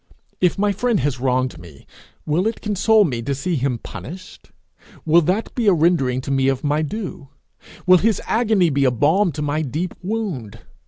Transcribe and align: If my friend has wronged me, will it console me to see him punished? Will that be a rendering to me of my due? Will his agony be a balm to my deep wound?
If 0.39 0.57
my 0.57 0.71
friend 0.71 0.99
has 1.01 1.19
wronged 1.19 1.59
me, 1.59 1.85
will 2.25 2.47
it 2.47 2.59
console 2.59 3.03
me 3.03 3.21
to 3.21 3.35
see 3.35 3.55
him 3.55 3.77
punished? 3.77 4.49
Will 5.05 5.21
that 5.21 5.53
be 5.53 5.67
a 5.67 5.73
rendering 5.73 6.21
to 6.21 6.31
me 6.31 6.47
of 6.47 6.63
my 6.63 6.81
due? 6.81 7.29
Will 7.85 7.99
his 7.99 8.19
agony 8.25 8.71
be 8.71 8.83
a 8.83 8.89
balm 8.89 9.31
to 9.33 9.43
my 9.43 9.61
deep 9.61 9.93
wound? 10.01 10.57